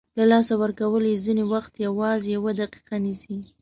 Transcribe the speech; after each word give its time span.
له 0.17 0.23
لاسه 0.31 0.53
ورکول 0.61 1.03
یې 1.09 1.23
ځینې 1.25 1.43
وخت 1.53 1.73
یوازې 1.85 2.29
یوه 2.37 2.51
دقیقه 2.61 2.95
نیسي. 3.05 3.35